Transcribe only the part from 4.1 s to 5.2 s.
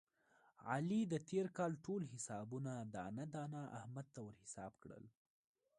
ته ور حساب کړل.